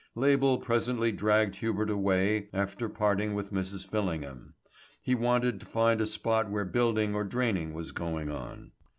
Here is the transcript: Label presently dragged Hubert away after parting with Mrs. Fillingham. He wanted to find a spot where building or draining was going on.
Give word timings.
Label 0.15 0.57
presently 0.57 1.11
dragged 1.11 1.57
Hubert 1.57 1.91
away 1.91 2.47
after 2.53 2.89
parting 2.89 3.35
with 3.35 3.53
Mrs. 3.53 3.87
Fillingham. 3.87 4.55
He 4.99 5.13
wanted 5.13 5.59
to 5.59 5.67
find 5.67 6.01
a 6.01 6.07
spot 6.07 6.49
where 6.49 6.65
building 6.65 7.13
or 7.13 7.23
draining 7.23 7.75
was 7.75 7.91
going 7.91 8.31
on. 8.31 8.71